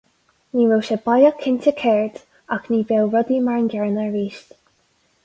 [0.59, 2.17] Ní raibh sé baileach cinnte céard,
[2.57, 4.41] ach ní bheadh rudaí mar an gcéanna arís.